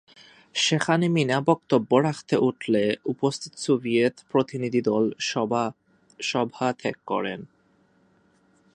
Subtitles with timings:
[0.55, 5.03] সেখানে মীনা বক্তব্য রাখতে উঠলে উপস্থিত সোভিয়েত প্রতিনিধিদল
[6.21, 7.39] সভা ত্যাগ করেন।